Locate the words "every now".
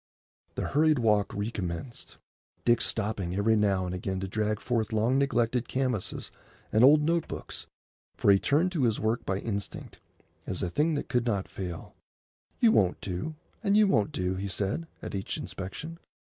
3.35-3.85